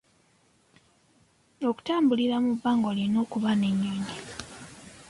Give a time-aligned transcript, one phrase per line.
[1.69, 4.15] Okutambulira mu bbanga olina okuba n'ennyonyi.